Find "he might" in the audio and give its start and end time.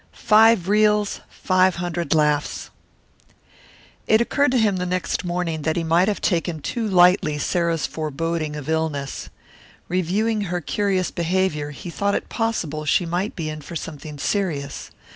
5.75-6.07